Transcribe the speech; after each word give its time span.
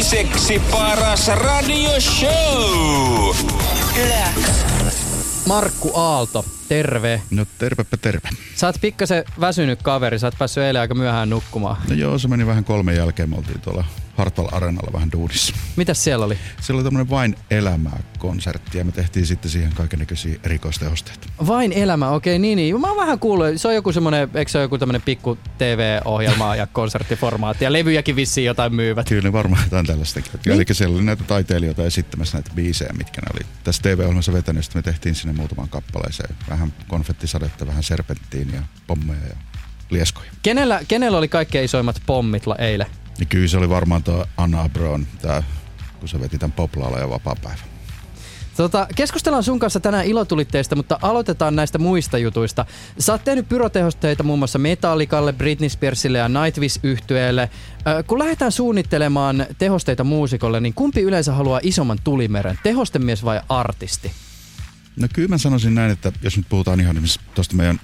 toiseksi 0.00 0.62
paras 0.70 1.28
radioshow. 1.28 2.30
Markku 5.46 5.90
Aalto, 5.94 6.44
terve. 6.68 7.22
No 7.30 7.46
tervepä 7.58 7.96
terve. 7.96 8.28
Sä 8.54 8.66
oot 8.66 8.76
pikkasen 8.80 9.24
väsynyt 9.40 9.82
kaveri, 9.82 10.18
sä 10.18 10.26
oot 10.26 10.38
päässyt 10.38 10.62
eilen 10.62 10.80
aika 10.80 10.94
myöhään 10.94 11.30
nukkumaan. 11.30 11.76
No 11.88 11.94
joo, 11.94 12.18
se 12.18 12.28
meni 12.28 12.46
vähän 12.46 12.64
kolmen 12.64 12.96
jälkeen. 12.96 13.30
Me 13.30 13.36
oltiin 13.36 13.60
tuolla 13.60 13.84
Hartwall 14.20 14.48
Arenalla 14.52 14.92
vähän 14.92 15.12
duudissa. 15.12 15.54
Mitäs 15.76 16.04
siellä 16.04 16.26
oli? 16.26 16.38
Siellä 16.60 16.78
oli 16.78 16.84
tämmönen 16.84 17.10
Vain 17.10 17.36
elämää 17.50 18.02
konsertti 18.18 18.78
ja 18.78 18.84
me 18.84 18.92
tehtiin 18.92 19.26
sitten 19.26 19.50
siihen 19.50 19.72
kaikennäköisiä 19.74 20.40
erikoistehosteita. 20.44 21.28
Vain 21.46 21.72
elämä, 21.72 22.10
okei 22.10 22.38
niin 22.38 22.56
niin. 22.56 22.80
Mä 22.80 22.88
oon 22.88 22.96
vähän 22.96 23.18
kuullut, 23.18 23.46
se 23.56 23.68
on 23.68 23.74
joku 23.74 23.92
semmonen, 23.92 24.28
eikö 24.34 24.50
se 24.50 24.58
ole 24.58 24.64
joku 24.64 24.78
tämmönen 24.78 25.02
pikku 25.02 25.38
TV-ohjelma 25.58 26.56
ja 26.56 26.66
konserttiformaatti 26.66 27.64
ja 27.64 27.72
levyjäkin 27.72 28.16
vissiin 28.16 28.44
jotain 28.44 28.74
myyvät. 28.74 29.08
Kyllä 29.08 29.32
varmaan 29.32 29.62
jotain 29.64 29.86
tällaistakin. 29.86 30.32
Niin? 30.46 30.54
Eli 30.54 30.64
siellä 30.72 30.96
oli 30.96 31.04
näitä 31.04 31.24
taiteilijoita 31.24 31.84
esittämässä 31.84 32.36
näitä 32.38 32.50
biisejä, 32.54 32.92
mitkä 32.98 33.20
ne 33.20 33.26
oli 33.34 33.46
tässä 33.64 33.82
TV-ohjelmassa 33.82 34.32
vetänyt. 34.32 34.74
me 34.74 34.82
tehtiin 34.82 35.14
sinne 35.14 35.32
muutaman 35.32 35.68
kappaleeseen. 35.68 36.36
Vähän 36.48 36.72
konfettisadetta, 36.88 37.66
vähän 37.66 37.82
serpenttiin 37.82 38.54
ja 38.54 38.62
pommeja 38.86 39.26
ja 39.28 39.36
lieskoja. 39.90 40.30
Kenellä, 40.42 40.80
kenellä 40.88 41.18
oli 41.18 41.28
kaikkein 41.28 41.64
isoimmat 41.64 42.02
pommit 42.06 42.44
eilen? 42.58 42.86
Niin 43.20 43.28
kyllä 43.28 43.48
se 43.48 43.58
oli 43.58 43.68
varmaan 43.68 44.02
tuo 44.02 44.26
Anna 44.36 44.62
Abron, 44.62 45.06
tää, 45.22 45.42
kun 46.00 46.08
se 46.08 46.20
veti 46.20 46.38
tämän 46.38 46.52
poplaalla 46.52 46.98
ja 46.98 47.10
vapaa-päivä. 47.10 47.70
Tota, 48.56 48.86
keskustellaan 48.96 49.42
sun 49.42 49.58
kanssa 49.58 49.80
tänään 49.80 50.06
ilotulitteista, 50.06 50.76
mutta 50.76 50.98
aloitetaan 51.02 51.56
näistä 51.56 51.78
muista 51.78 52.18
jutuista. 52.18 52.66
Sä 52.98 53.12
oot 53.12 53.24
tehnyt 53.24 53.48
pyrotehosteita 53.48 54.22
muun 54.22 54.38
muassa 54.38 54.58
Metallikalle, 54.58 55.32
Britney 55.32 55.68
Spearsille 55.68 56.18
ja 56.18 56.28
nightwish 56.28 56.80
yhtyeelle 56.82 57.50
kun 58.06 58.18
lähdetään 58.18 58.52
suunnittelemaan 58.52 59.46
tehosteita 59.58 60.04
muusikolle, 60.04 60.60
niin 60.60 60.74
kumpi 60.74 61.00
yleensä 61.00 61.32
haluaa 61.32 61.60
isomman 61.62 61.98
tulimeren, 62.04 62.58
tehostemies 62.62 63.24
vai 63.24 63.40
artisti? 63.48 64.12
No 64.96 65.08
kyllä 65.12 65.28
mä 65.28 65.38
sanoisin 65.38 65.74
näin, 65.74 65.90
että 65.90 66.12
jos 66.22 66.36
nyt 66.36 66.46
puhutaan 66.48 66.80
ihan 66.80 66.96
tuosta 67.34 67.56
meidän 67.56 67.80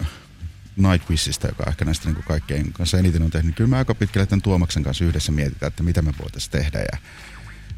Nightwishista, 0.76 1.48
joka 1.48 1.64
ehkä 1.68 1.84
näistä 1.84 2.10
niin 2.10 2.24
kaikkein 2.24 2.72
kanssa 2.72 2.98
eniten 2.98 3.22
on 3.22 3.30
tehnyt, 3.30 3.54
kyllä 3.54 3.70
me 3.70 3.76
aika 3.76 3.94
pitkälle 3.94 4.26
tämän 4.26 4.42
Tuomaksen 4.42 4.82
kanssa 4.82 5.04
yhdessä 5.04 5.32
mietitään, 5.32 5.68
että 5.68 5.82
mitä 5.82 6.02
me 6.02 6.12
voitaisiin 6.22 6.52
tehdä. 6.52 6.78
Ja 6.78 6.98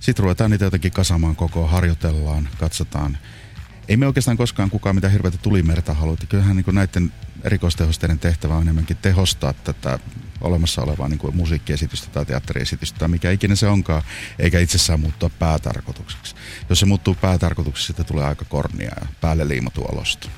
sitten 0.01 0.23
ruvetaan 0.23 0.51
niitä 0.51 0.65
jotenkin 0.65 0.93
kasaamaan 0.93 1.37
koko, 1.37 1.67
harjoitellaan, 1.67 2.49
katsotaan. 2.59 3.19
Ei 3.89 3.97
me 3.97 4.07
oikeastaan 4.07 4.37
koskaan 4.37 4.71
kukaan 4.71 4.95
mitä 4.95 5.09
hirveätä 5.09 5.39
tulimerta 5.39 5.95
halua. 5.95 6.17
Kyllähän 6.29 6.57
niin 6.57 6.75
näiden 6.75 7.13
erikoistehosteiden 7.45 8.19
tehtävä 8.19 8.55
on 8.55 8.63
enemmänkin 8.63 8.97
tehostaa 8.97 9.53
tätä 9.53 9.99
olemassa 10.41 10.83
olevaa 10.83 11.09
niin 11.09 11.21
musiikkiesitystä 11.33 12.07
tai 12.13 12.27
teatteriesitystä 12.27 12.99
tai 12.99 13.09
mikä 13.09 13.31
ikinä 13.31 13.55
se 13.57 13.69
onkaan, 13.69 14.03
eikä 14.39 14.59
itsessään 14.59 15.01
muuttua 15.01 15.31
päätarkoitukseksi. 15.31 16.35
Jos 16.69 16.81
se 16.81 16.87
muuttuu 16.87 17.15
päätarkoitukseksi, 17.15 17.87
sitten 17.87 18.07
tulee 18.07 18.25
aika 18.25 18.45
kornia 18.45 18.93
ja 19.01 19.07
päälle 19.21 19.49
liimatu 19.49 19.85
olosta. 19.93 20.29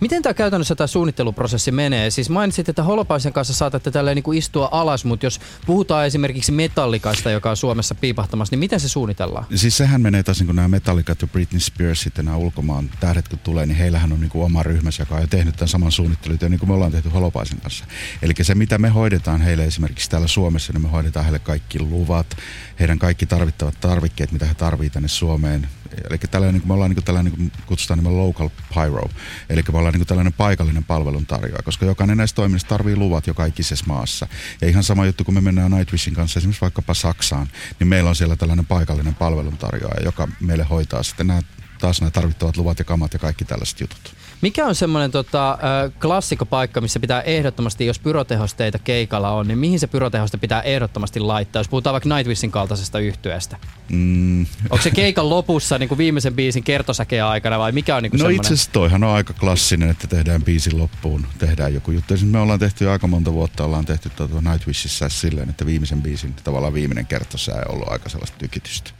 Miten 0.00 0.22
tämä 0.22 0.34
käytännössä 0.34 0.74
tämä 0.74 0.86
suunnitteluprosessi 0.86 1.72
menee? 1.72 2.10
Siis 2.10 2.30
mainitsit, 2.30 2.68
että 2.68 2.82
Holopaisen 2.82 3.32
kanssa 3.32 3.54
saatatte 3.54 3.90
tälleen 3.90 4.14
niin 4.14 4.22
kuin 4.22 4.38
istua 4.38 4.68
alas, 4.72 5.04
mutta 5.04 5.26
jos 5.26 5.40
puhutaan 5.66 6.06
esimerkiksi 6.06 6.52
metallikasta, 6.52 7.30
joka 7.30 7.50
on 7.50 7.56
Suomessa 7.56 7.94
piipahtamassa, 7.94 8.52
niin 8.52 8.58
miten 8.58 8.80
se 8.80 8.88
suunnitellaan? 8.88 9.46
Siis 9.54 9.76
sehän 9.76 10.00
menee 10.00 10.22
taas, 10.22 10.38
niin 10.38 10.46
kuin 10.46 10.56
nämä 10.56 10.68
metallikat 10.68 11.22
ja 11.22 11.28
Britney 11.28 11.60
Spears 11.60 12.00
sitten 12.00 12.24
nämä 12.24 12.36
ulkomaan 12.36 12.90
tähdet 13.00 13.28
kun 13.28 13.38
tulee, 13.38 13.66
niin 13.66 13.78
heillähän 13.78 14.12
on 14.12 14.20
niin 14.20 14.30
kuin 14.30 14.44
oma 14.44 14.62
ryhmänsä, 14.62 15.02
joka 15.02 15.14
on 15.14 15.20
jo 15.20 15.26
tehnyt 15.26 15.56
tämän 15.56 15.68
saman 15.68 15.92
suunnittelutyön, 15.92 16.50
niin 16.50 16.58
kuin 16.58 16.70
me 16.70 16.74
ollaan 16.74 16.92
tehty 16.92 17.08
Holopaisen 17.08 17.60
kanssa. 17.60 17.84
Eli 18.22 18.34
se, 18.42 18.54
mitä 18.54 18.78
me 18.78 18.88
hoidetaan 18.88 19.40
heille 19.40 19.64
esimerkiksi 19.64 20.10
täällä 20.10 20.28
Suomessa, 20.28 20.72
niin 20.72 20.82
me 20.82 20.88
hoidetaan 20.88 21.24
heille 21.24 21.38
kaikki 21.38 21.80
luvat, 21.80 22.36
heidän 22.80 22.98
kaikki 22.98 23.26
tarvittavat 23.26 23.80
tarvikkeet, 23.80 24.32
mitä 24.32 24.46
he 24.46 24.54
tarvitsevat 24.54 24.92
tänne 24.92 25.08
Suomeen, 25.08 25.68
Eli 26.10 26.18
tällainen, 26.18 26.60
niin 26.60 26.68
me 26.68 26.74
ollaan 26.74 26.90
niin 26.90 27.04
tällainen, 27.04 27.32
niin 27.36 27.52
kutsutaan 27.66 27.98
nimen 27.98 28.18
local 28.18 28.48
pyro, 28.74 29.08
eli 29.48 29.62
me 29.72 29.78
ollaan 29.78 29.87
niin 29.92 30.06
tällainen 30.06 30.32
paikallinen 30.32 30.84
palveluntarjoaja, 30.84 31.62
koska 31.62 31.86
jokainen 31.86 32.16
näistä 32.16 32.36
toiminnasta 32.36 32.68
tarvii 32.68 32.96
luvat 32.96 33.26
jo 33.26 33.34
kaikisessa 33.34 33.84
maassa. 33.88 34.26
Ja 34.60 34.68
ihan 34.68 34.84
sama 34.84 35.06
juttu, 35.06 35.24
kun 35.24 35.34
me 35.34 35.40
mennään 35.40 35.70
Nightwishin 35.70 36.14
kanssa 36.14 36.40
esimerkiksi 36.40 36.60
vaikkapa 36.60 36.94
Saksaan, 36.94 37.48
niin 37.78 37.88
meillä 37.88 38.10
on 38.10 38.16
siellä 38.16 38.36
tällainen 38.36 38.66
paikallinen 38.66 39.14
palveluntarjoaja, 39.14 40.04
joka 40.04 40.28
meille 40.40 40.64
hoitaa 40.64 41.02
sitten 41.02 41.26
nämä 41.26 41.40
taas 41.78 42.00
nämä 42.00 42.10
tarvittavat 42.10 42.56
luvat 42.56 42.78
ja 42.78 42.84
kamat 42.84 43.12
ja 43.12 43.18
kaikki 43.18 43.44
tällaiset 43.44 43.80
jutut. 43.80 44.17
Mikä 44.40 44.66
on 44.66 44.74
semmoinen 44.74 45.10
tota, 45.10 45.58
klassikopaikka, 46.00 46.80
missä 46.80 47.00
pitää 47.00 47.20
ehdottomasti, 47.20 47.86
jos 47.86 47.98
pyrotehosteita 47.98 48.78
keikalla 48.78 49.30
on, 49.30 49.48
niin 49.48 49.58
mihin 49.58 49.80
se 49.80 49.86
pyrotehoste 49.86 50.36
pitää 50.36 50.62
ehdottomasti 50.62 51.20
laittaa, 51.20 51.60
jos 51.60 51.68
puhutaan 51.68 51.92
vaikka 51.92 52.14
Nightwishin 52.16 52.50
kaltaisesta 52.50 52.98
yhtyeestä? 52.98 53.56
Mm. 53.88 54.46
Onko 54.70 54.82
se 54.82 54.90
keikan 54.90 55.30
lopussa 55.30 55.78
niin 55.78 55.88
kuin 55.88 55.98
viimeisen 55.98 56.34
biisin 56.34 56.64
kertosäkeä 56.64 57.28
aikana 57.28 57.58
vai 57.58 57.72
mikä 57.72 57.96
on 57.96 58.02
niin 58.02 58.10
kuin 58.10 58.18
No 58.18 58.22
semmoinen? 58.22 58.36
itse 58.40 58.54
asiassa 58.54 58.72
toihan 58.72 59.04
on 59.04 59.10
aika 59.10 59.32
klassinen, 59.32 59.90
että 59.90 60.06
tehdään 60.06 60.42
biisin 60.42 60.78
loppuun, 60.78 61.26
tehdään 61.38 61.74
joku 61.74 61.90
juttu. 61.90 62.14
Esimerkiksi 62.14 62.32
me 62.36 62.42
ollaan 62.42 62.58
tehty 62.58 62.90
aika 62.90 63.06
monta 63.06 63.32
vuotta, 63.32 63.64
ollaan 63.64 63.84
tehty 63.86 64.10
tuota 64.10 64.50
Nightwishissa 64.50 65.08
silleen, 65.08 65.50
että 65.50 65.66
viimeisen 65.66 66.02
biisin, 66.02 66.34
tavallaan 66.44 66.74
viimeinen 66.74 67.06
kertosäe 67.06 67.54
ei 67.54 67.62
ollut 67.68 67.88
aika 67.88 68.08
sellaista 68.08 68.38
tykitystä 68.38 68.90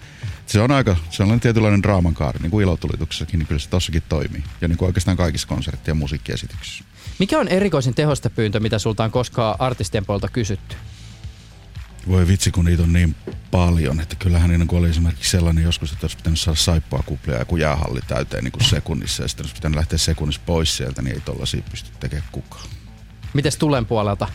se 0.48 0.60
on 0.60 0.70
aika 0.70 0.96
sellainen 1.10 1.40
tietynlainen 1.40 1.82
draaman 1.82 2.14
kaari, 2.14 2.38
niin 2.42 2.50
kuin 2.50 2.62
ilotulituksessakin, 2.62 3.38
niin 3.38 3.46
kyllä 3.46 3.58
se 3.58 3.68
tossakin 3.68 4.02
toimii. 4.08 4.44
Ja 4.60 4.68
niin 4.68 4.78
kuin 4.78 4.86
oikeastaan 4.86 5.16
kaikissa 5.16 5.48
konsertti- 5.48 5.90
ja 5.90 5.94
musiikkiesityksissä. 5.94 6.84
Mikä 7.18 7.38
on 7.38 7.48
erikoisin 7.48 7.94
tehostepyyntö, 7.94 8.60
mitä 8.60 8.78
sulta 8.78 9.04
on 9.04 9.10
koskaan 9.10 9.56
artistien 9.58 10.06
puolelta 10.06 10.28
kysytty? 10.28 10.76
Voi 12.08 12.28
vitsi, 12.28 12.50
kun 12.50 12.64
niitä 12.64 12.82
on 12.82 12.92
niin 12.92 13.16
paljon, 13.50 14.00
että 14.00 14.16
kyllähän 14.16 14.50
niin 14.50 14.74
oli 14.74 14.88
esimerkiksi 14.88 15.30
sellainen 15.30 15.64
joskus, 15.64 15.92
että 15.92 16.04
olisi 16.04 16.16
pitänyt 16.16 16.40
saada 16.40 16.56
saippua 16.56 17.02
kuplia 17.06 17.36
ja 17.36 17.44
kun 17.44 17.60
jäähalli 17.60 18.00
täyteen 18.08 18.44
niin 18.44 18.52
kuin 18.52 18.64
sekunnissa 18.64 19.22
ja 19.22 19.28
sitten 19.28 19.44
olisi 19.44 19.54
pitänyt 19.54 19.76
lähteä 19.76 19.98
sekunnissa 19.98 20.40
pois 20.46 20.76
sieltä, 20.76 21.02
niin 21.02 21.14
ei 21.14 21.20
tollaisia 21.20 21.62
pysty 21.70 21.90
tekemään 22.00 22.28
kukaan. 22.32 22.68
Mites 23.34 23.56
tulen 23.56 23.86
puolelta? 23.86 24.28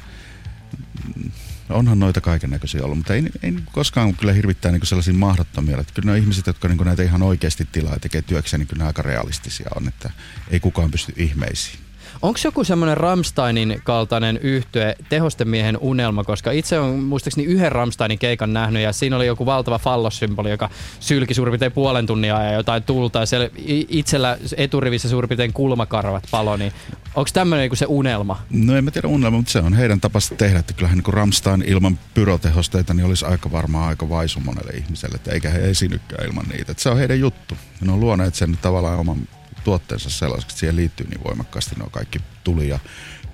Onhan 1.69 2.00
noita 2.00 2.22
kaiken 2.22 2.50
näköisiä 2.50 2.84
ollut, 2.84 2.97
mutta 2.97 3.13
ei, 3.13 3.24
ei 3.44 3.53
koskaan 3.72 4.16
kyllä 4.16 4.34
hirvittää 4.34 4.72
niin 4.72 4.85
sellaisia 4.85 5.13
mahdottomia. 5.13 5.79
Että 5.79 5.94
kyllä 5.94 6.12
ne 6.12 6.19
ihmiset, 6.19 6.47
jotka 6.47 6.68
niin 6.68 6.78
näitä 6.85 7.03
ihan 7.03 7.24
oikeasti 7.24 7.68
tilaa 7.72 7.94
ja 7.94 8.00
tekee 8.00 8.22
työkseen, 8.22 8.59
niin 8.59 8.68
kyllä 8.68 8.84
ne 8.84 8.88
aika 8.88 9.01
realistisia 9.01 9.69
on, 9.75 9.88
että 9.88 10.12
ei 10.50 10.59
kukaan 10.59 10.91
pysty 10.91 11.13
ihmeisiin. 11.16 11.79
Onko 12.22 12.40
joku 12.44 12.63
semmoinen 12.63 12.97
Ramsteinin 12.97 13.81
kaltainen 13.84 14.38
yhtye 14.38 14.96
tehostemiehen 15.09 15.78
unelma, 15.78 16.24
koska 16.24 16.51
itse 16.51 16.79
on 16.79 17.00
muistaakseni 17.00 17.47
yhden 17.47 17.72
Ramsteinin 17.72 18.19
keikan 18.19 18.53
nähnyt 18.53 18.84
ja 18.84 18.94
siinä 18.94 19.16
oli 19.16 19.28
joku 19.28 19.46
valtava 19.46 19.79
fallossymboli, 19.79 20.50
joka 20.50 20.69
sylki 21.00 21.34
suurin 21.34 21.51
piirtein 21.51 21.72
puolen 21.72 22.06
tunnia 22.06 22.44
ja 22.44 22.53
jotain 22.53 22.84
tulta 22.84 23.19
ja 23.19 23.25
siellä 23.25 23.50
itsellä 23.90 24.38
eturivissä 24.57 25.09
suurin 25.09 25.29
piirtein 25.29 25.53
kulmakarvat 25.53 26.28
palo, 26.31 26.57
niin 26.57 26.74
onko 27.16 27.29
tämmöinen 27.34 27.69
se 27.74 27.85
unelma? 27.90 28.41
No 28.50 28.75
en 28.75 28.84
mä 28.84 28.91
tiedä 28.91 29.07
unelma, 29.07 29.38
mutta 29.38 29.51
se 29.51 29.59
on 29.59 29.74
heidän 29.74 30.01
tapasta 30.01 30.35
tehdä, 30.35 30.59
että 30.59 30.74
kyllähän 30.74 30.97
niin 30.97 31.13
Ramstein 31.13 31.63
ilman 31.68 32.00
pyrotehosteita 32.13 32.94
niin 32.94 33.06
olisi 33.06 33.25
aika 33.25 33.51
varmaan 33.51 33.90
aika 33.90 34.09
vaisu 34.09 34.40
monelle 34.40 34.72
ihmiselle, 34.72 35.16
että 35.16 35.31
eikä 35.31 35.50
he 35.50 35.69
esinykään 35.69 36.25
ilman 36.28 36.45
niitä. 36.45 36.72
Että 36.72 36.84
se 36.84 36.90
on 36.90 36.97
heidän 36.97 37.19
juttu. 37.19 37.57
Ne 37.81 37.91
on 37.91 38.00
luoneet 38.00 38.35
sen 38.35 38.57
tavallaan 38.62 39.00
oman 39.00 39.18
tuotteensa 39.63 40.09
sellaiseksi, 40.09 40.57
siihen 40.57 40.75
liittyy 40.75 41.07
niin 41.07 41.24
voimakkaasti 41.24 41.75
nuo 41.75 41.90
kaikki 41.90 42.19
tuli 42.44 42.69
ja 42.69 42.79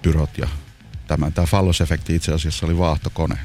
pyrot 0.02 0.38
ja 0.38 0.48
tämän. 1.08 1.34
Tämä 1.34 1.48
fallosefekti 1.48 2.16
itse 2.16 2.34
asiassa 2.34 2.66
oli 2.66 2.78
vaahtokone. 2.78 3.38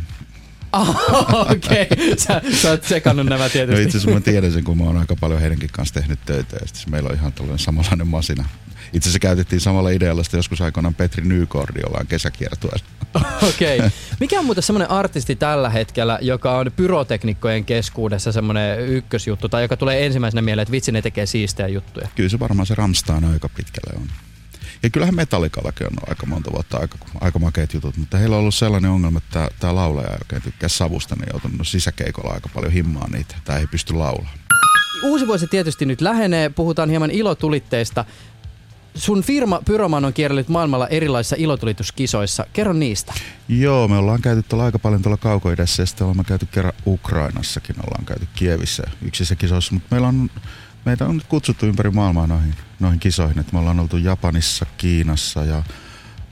Okei, 1.50 1.86
okay. 1.92 2.16
sä, 2.16 2.42
sä 2.62 2.70
oot 2.70 2.84
sekannut 2.84 3.26
nämä 3.26 3.48
tietysti. 3.48 3.80
No 3.80 3.86
itse 3.86 3.98
asiassa 3.98 4.14
mä 4.14 4.20
tiedän 4.20 4.52
sen, 4.52 4.64
kun 4.64 4.78
mä 4.78 4.84
oon 4.84 4.96
aika 4.96 5.16
paljon 5.20 5.40
heidänkin 5.40 5.70
kanssa 5.72 5.94
tehnyt 5.94 6.18
töitä 6.26 6.56
ja 6.60 6.66
sitten 6.66 6.90
meillä 6.90 7.08
on 7.08 7.14
ihan 7.14 7.32
tällainen 7.32 7.58
samanlainen 7.58 8.06
masina. 8.06 8.44
Itse 8.92 9.08
asiassa 9.08 9.18
käytettiin 9.18 9.60
samalla 9.60 9.90
idealla 9.90 10.24
sitä 10.24 10.36
joskus 10.36 10.60
aikoinaan 10.60 10.94
Petri 10.94 11.24
Nykordi, 11.24 11.80
jolla 11.80 11.98
on 12.00 12.06
kesäkiertueella. 12.06 12.84
Okei. 13.48 13.78
Okay. 13.78 13.90
Mikä 14.20 14.38
on 14.38 14.44
muuten 14.44 14.62
semmoinen 14.62 14.90
artisti 14.90 15.36
tällä 15.36 15.70
hetkellä, 15.70 16.18
joka 16.22 16.58
on 16.58 16.70
pyroteknikkojen 16.76 17.64
keskuudessa 17.64 18.32
semmoinen 18.32 18.80
ykkösjuttu, 18.80 19.48
tai 19.48 19.62
joka 19.62 19.76
tulee 19.76 20.06
ensimmäisenä 20.06 20.42
mieleen, 20.42 20.62
että 20.62 20.72
vitsi 20.72 20.92
ne 20.92 21.02
tekee 21.02 21.26
siistejä 21.26 21.68
juttuja? 21.68 22.08
Kyllä 22.14 22.28
se 22.28 22.40
varmaan 22.40 22.66
se 22.66 22.74
Ramstein 22.74 23.24
aika 23.24 23.48
pitkälle 23.48 24.00
on. 24.00 24.08
Ja 24.82 24.90
kyllähän 24.90 25.14
Metallikallakin 25.14 25.86
on 25.86 25.92
aika 26.08 26.26
monta 26.26 26.52
vuotta 26.52 26.78
aika, 26.78 26.98
aika 27.20 27.38
makeat 27.38 27.74
jutut, 27.74 27.96
mutta 27.96 28.18
heillä 28.18 28.36
on 28.36 28.40
ollut 28.40 28.54
sellainen 28.54 28.90
ongelma, 28.90 29.18
että 29.18 29.50
tämä 29.60 29.74
laulaja 29.74 30.10
oikein 30.10 30.42
tykkää 30.42 30.68
savusta, 30.68 31.16
niin 31.16 31.28
joutunut 31.32 31.68
sisäkeikolla 31.68 32.34
aika 32.34 32.48
paljon 32.54 32.72
himmaa 32.72 33.08
niitä. 33.12 33.34
Tämä 33.44 33.58
ei 33.58 33.66
pysty 33.66 33.94
laulamaan. 33.94 34.38
Uusi 35.02 35.26
vuosi 35.26 35.46
tietysti 35.46 35.86
nyt 35.86 36.00
lähenee, 36.00 36.48
puhutaan 36.48 36.90
hieman 36.90 37.10
ilotulitteista. 37.10 38.04
Sun 38.94 39.22
firma 39.22 39.60
Pyroman 39.64 40.04
on 40.04 40.12
kierrellyt 40.12 40.48
maailmalla 40.48 40.88
erilaisissa 40.88 41.36
ilotulituskisoissa. 41.38 42.46
Kerro 42.52 42.72
niistä. 42.72 43.14
Joo, 43.48 43.88
me 43.88 43.96
ollaan 43.96 44.22
käyty 44.22 44.42
tuolla 44.42 44.64
aika 44.64 44.78
paljon 44.78 45.02
tuolla 45.02 45.16
kaukoidessa 45.16 45.82
ja 45.82 45.86
sitten 45.86 46.06
ollaan 46.06 46.24
käyty 46.24 46.46
kerran 46.46 46.72
Ukrainassakin, 46.86 47.76
ollaan 47.86 48.04
käyty 48.04 48.28
Kievissä 48.34 48.82
yksissä 49.02 49.36
kisoissa, 49.36 49.74
mutta 49.74 49.88
meillä 49.90 50.08
on, 50.08 50.30
meitä 50.84 51.06
on 51.06 51.16
nyt 51.16 51.26
kutsuttu 51.26 51.66
ympäri 51.66 51.90
maailmaa 51.90 52.26
noihin, 52.26 52.54
noihin 52.80 53.00
kisoihin, 53.00 53.38
että 53.38 53.52
me 53.52 53.58
ollaan 53.58 53.80
oltu 53.80 53.96
Japanissa, 53.96 54.66
Kiinassa 54.76 55.44
ja 55.44 55.62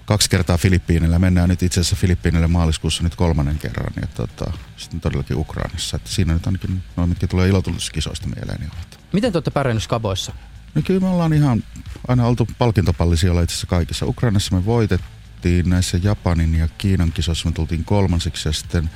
kaksi 0.04 0.30
kertaa 0.30 0.58
Filippiinillä. 0.58 1.18
Mennään 1.18 1.48
nyt 1.48 1.62
itse 1.62 1.80
asiassa 1.80 1.96
Filippiinille 1.96 2.46
maaliskuussa 2.46 3.02
nyt 3.02 3.14
kolmannen 3.14 3.58
kerran. 3.58 3.92
Ja 4.00 4.06
tota, 4.06 4.52
sitten 4.76 5.00
todellakin 5.00 5.36
Ukrainassa. 5.36 5.96
Että 5.96 6.10
siinä 6.10 6.34
nyt 6.34 6.46
ainakin 6.46 6.82
noin, 6.96 7.08
mitkä 7.08 7.26
tulee 7.26 7.48
ilotuliskisoista 7.48 8.28
mieleen. 8.28 8.60
Niin 8.60 8.70
ovat. 8.72 9.00
Miten 9.12 9.32
te 9.32 9.36
olette 9.36 9.50
pärjännyt 9.50 9.82
Skaboissa? 9.82 10.32
No 10.74 10.82
kyllä 10.82 11.00
me 11.00 11.06
ollaan 11.06 11.32
ihan 11.32 11.64
aina 12.08 12.26
oltu 12.26 12.48
palkintopallisia 12.58 13.32
itse 13.32 13.42
asiassa 13.42 13.66
kaikissa. 13.66 14.06
Ukrainassa 14.06 14.56
me 14.56 14.64
voitettiin 14.64 15.70
näissä 15.70 15.98
Japanin 16.02 16.54
ja 16.54 16.68
Kiinan 16.78 17.12
kisoissa. 17.12 17.48
Me 17.48 17.52
tultiin 17.54 17.84
kolmansiksi 17.84 18.48
ja 18.48 18.52
sitten 18.52 18.90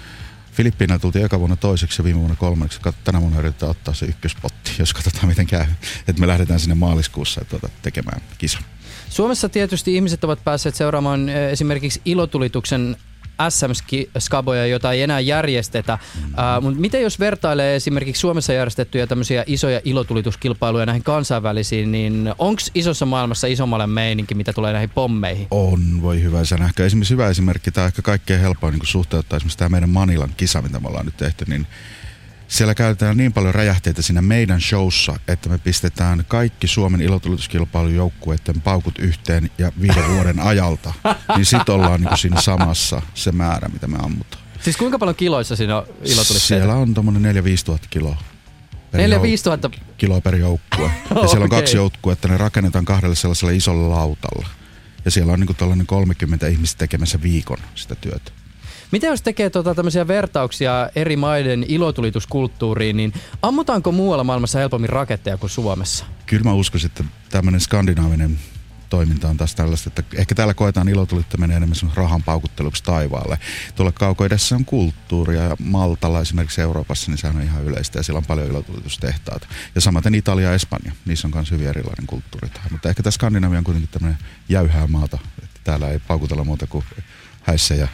Filippiinä 0.57 0.99
tultiin 0.99 1.25
eka 1.25 1.39
vuonna 1.39 1.57
toiseksi 1.57 2.01
ja 2.01 2.05
viime 2.05 2.19
vuonna 2.19 2.37
kolmanneksi. 2.37 2.81
Tänä 3.05 3.21
vuonna 3.21 3.39
yritetään 3.39 3.71
ottaa 3.71 3.95
se 3.95 4.07
ykköspotti, 4.07 4.71
jos 4.79 4.95
katsotaan 4.95 5.29
miten 5.29 5.47
käy. 5.47 5.67
Että 6.09 6.21
me 6.21 6.27
lähdetään 6.27 6.61
sinne 6.61 6.75
maaliskuussa 6.75 7.45
tuota, 7.45 7.69
tekemään 7.83 8.21
kisa. 8.39 8.59
Suomessa 9.11 9.49
tietysti 9.49 9.95
ihmiset 9.95 10.25
ovat 10.25 10.45
päässeet 10.45 10.75
seuraamaan 10.75 11.29
eh, 11.29 11.53
esimerkiksi 11.53 12.01
ilotulituksen 12.05 12.97
SM-skaboja, 13.49 14.67
jota 14.67 14.93
ei 14.93 15.03
enää 15.03 15.21
järjestetä. 15.21 15.99
Mm. 16.15 16.23
Uh, 16.23 16.63
mutta 16.63 16.81
miten 16.81 17.03
jos 17.03 17.21
vertailee 17.21 17.77
esimerkiksi 17.77 18.21
Suomessa 18.21 18.53
järjestettyjä 18.53 19.07
tämmöisiä 19.07 19.45
isoja 19.47 19.81
ilotulituskilpailuja 19.85 20.87
näihin 20.87 21.03
kansainvälisiin, 21.03 21.93
niin 21.93 22.35
onko 22.39 22.63
isossa 22.75 23.07
maailmassa 23.07 23.47
isommalle 23.47 23.87
meininki, 23.87 24.35
mitä 24.35 24.53
tulee 24.53 24.73
näihin 24.73 24.91
pommeihin? 24.91 25.47
On, 25.51 26.03
voi 26.03 26.23
hyvä 26.23 26.45
sanahka. 26.45 26.85
Esimerkiksi 26.85 27.15
hyvä 27.15 27.29
esimerkki, 27.29 27.71
tai 27.71 27.87
ehkä 27.87 28.03
kaikkein 28.03 28.41
helpoin 28.41 28.73
niin 28.73 28.87
suhteuttaa 28.87 29.37
esimerkiksi 29.37 29.59
tämä 29.59 29.69
meidän 29.69 29.91
Manilan 29.91 30.31
kisa, 30.37 30.63
mitä 30.63 30.81
me 30.81 30.89
ollaan 30.89 31.07
nyt 31.07 31.17
tehty, 31.17 31.45
niin 31.49 31.67
siellä 32.49 32.75
käytetään 32.75 33.17
niin 33.17 33.33
paljon 33.33 33.55
räjähteitä 33.55 34.03
siinä 34.03 34.23
meidän 34.23 34.61
showssa, 34.61 35.17
että 35.29 35.49
me 35.49 35.59
pistetään 35.59 36.25
kaikki 36.29 36.67
Suomen 36.67 37.01
ilotulituskilpailujoukkueiden 37.01 38.61
paukut 38.61 38.99
yhteen 38.99 39.51
ja 39.59 39.73
viiden 39.81 40.09
vuoden 40.15 40.41
ajalta. 40.41 40.95
Niin 41.37 41.47
sit 41.47 41.69
ollaan 41.69 42.01
niin 42.01 42.19
siinä 42.19 42.41
samassa 42.41 43.03
se 43.15 43.33
määrä, 43.33 43.69
mitä 43.69 43.87
me 43.87 43.97
ammutaan. 44.03 44.43
Siis 44.61 44.77
kuinka 44.77 44.99
paljon 44.99 45.17
kiloissa 45.17 45.57
siinä 45.57 45.77
on 45.77 45.83
ilotulitteita? 45.83 46.39
Siellä 46.39 46.75
on 46.75 46.95
tuommoinen 46.95 47.37
4-5 47.37 47.47
tuhatta 47.65 47.89
kiloa. 47.91 48.17
4 48.93 49.19
tuhatta 49.45 49.71
kiloa 49.99 50.21
per 50.21 50.35
joukkue. 50.35 50.91
Ja 51.11 51.17
okay. 51.17 51.29
siellä 51.29 51.45
on 51.45 51.51
kaksi 51.51 51.77
joukkuetta, 51.77 52.29
ne 52.29 52.37
rakennetaan 52.37 52.85
kahdelle 52.85 53.17
sellaiselle 53.17 53.57
isolle 53.57 53.89
lautalla. 53.89 54.49
Ja 55.05 55.11
siellä 55.11 55.33
on 55.33 55.41
niin 55.41 55.87
30 55.87 56.47
ihmistä 56.47 56.79
tekemässä 56.79 57.23
viikon 57.23 57.59
sitä 57.75 57.95
työtä. 57.95 58.33
Miten 58.93 59.11
jos 59.11 59.23
tekee 59.23 59.51
tota, 59.51 59.75
tämmöisiä 59.75 60.09
vertauksia 60.09 60.91
eri 60.95 61.17
maiden 61.17 61.65
ilotulituskulttuuriin, 61.69 62.97
niin 62.97 63.13
ammutaanko 63.43 63.93
muualla 63.93 64.25
maailmassa 64.25 64.59
helpommin 64.59 64.91
raketteja 64.91 65.37
kuin 65.37 65.51
Suomessa? 65.51 66.05
Kyllä 66.27 66.45
mä 66.45 66.53
uskoisin, 66.53 66.91
että 66.91 67.05
tämmöinen 67.31 67.61
skandinaavinen 67.61 68.39
toiminta 68.89 69.29
on 69.29 69.37
taas 69.37 69.55
tällaista, 69.55 69.89
että 69.89 70.17
ehkä 70.17 70.35
täällä 70.35 70.55
koetaan 70.55 70.89
ilotulittaminen 70.89 71.57
enemmän 71.57 71.77
rahan 71.95 72.23
paukutteluksi 72.23 72.85
taivaalle. 72.85 73.39
Tuolla 73.75 73.93
kaukoidessa 73.93 74.57
on 74.57 74.65
kulttuuria 74.65 75.43
ja 75.43 75.57
Maltalla 75.59 76.21
esimerkiksi 76.21 76.61
Euroopassa, 76.61 77.11
niin 77.11 77.19
sehän 77.19 77.37
on 77.37 77.43
ihan 77.43 77.65
yleistä 77.65 77.99
ja 77.99 78.03
siellä 78.03 78.19
on 78.19 78.27
paljon 78.27 78.47
ilotulitustehtaita. 78.47 79.47
Ja 79.75 79.81
samaten 79.81 80.15
Italia 80.15 80.49
ja 80.49 80.55
Espanja, 80.55 80.93
niissä 81.07 81.29
on 81.29 81.33
myös 81.35 81.51
hyvin 81.51 81.69
erilainen 81.69 82.07
kulttuuri. 82.07 82.49
Mutta 82.71 82.89
ehkä 82.89 83.03
tämä 83.03 83.11
Skandinavia 83.11 83.59
on 83.59 83.65
kuitenkin 83.65 83.91
tämmöinen 83.91 84.19
jäyhää 84.49 84.87
maata, 84.87 85.19
että 85.43 85.61
täällä 85.65 85.91
ei 85.91 85.99
paukutella 85.99 86.45
muuta 86.45 86.67
kuin 86.67 86.85
häissä 87.43 87.75
ja 87.75 87.89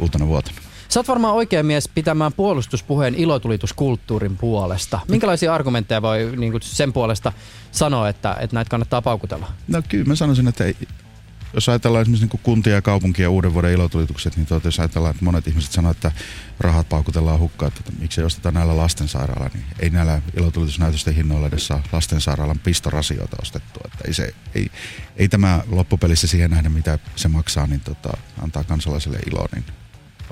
uutena 0.00 0.26
vuotena. 0.26 0.58
Sä 0.88 1.00
oot 1.00 1.08
varmaan 1.08 1.34
oikea 1.34 1.62
mies 1.62 1.88
pitämään 1.88 2.32
puolustuspuheen 2.32 3.14
ilotulituskulttuurin 3.14 4.36
puolesta. 4.36 5.00
Minkälaisia 5.08 5.54
argumentteja 5.54 6.02
voi 6.02 6.32
niin 6.36 6.52
kuin 6.52 6.62
sen 6.62 6.92
puolesta 6.92 7.32
sanoa, 7.72 8.08
että, 8.08 8.36
että 8.40 8.56
näitä 8.56 8.68
kannattaa 8.68 9.02
paukutella? 9.02 9.52
No 9.68 9.82
kyllä 9.88 10.04
mä 10.04 10.14
sanoisin, 10.14 10.48
että 10.48 10.64
ei, 10.64 10.76
jos 11.54 11.68
ajatellaan 11.68 12.02
esimerkiksi 12.02 12.26
niin 12.26 12.40
kuntia 12.42 12.74
ja 12.74 12.82
kaupunkia 12.82 13.30
uuden 13.30 13.54
vuoden 13.54 13.72
ilotulitukset, 13.72 14.36
niin 14.36 14.46
tuota, 14.46 14.68
jos 14.68 14.80
ajatellaan, 14.80 15.10
että 15.10 15.24
monet 15.24 15.48
ihmiset 15.48 15.72
sanoo, 15.72 15.90
että 15.90 16.12
rahat 16.60 16.88
paukutellaan 16.88 17.40
hukkaan, 17.40 17.72
että 17.78 17.92
miksi 17.98 18.20
ei 18.20 18.24
osteta 18.24 18.50
näillä 18.50 18.76
lastensairaala, 18.76 19.50
niin 19.54 19.64
ei 19.80 19.90
näillä 19.90 20.22
ilotulitusnäytösten 20.36 21.14
hinnoilla 21.14 21.46
edes 21.46 21.66
saa 21.66 21.82
lastensairaalan 21.92 22.58
pistorasioita 22.58 23.36
ostettua. 23.42 23.82
Että 23.84 23.98
ei, 24.06 24.14
se, 24.14 24.34
ei, 24.54 24.70
ei 25.16 25.28
tämä 25.28 25.62
loppupelissä 25.70 26.26
siihen 26.26 26.50
nähdä, 26.50 26.68
mitä 26.68 26.98
se 27.16 27.28
maksaa, 27.28 27.66
niin 27.66 27.80
tota, 27.80 28.16
antaa 28.42 28.64
kansalaiselle 28.64 29.18
iloa, 29.30 29.48
niin 29.54 29.64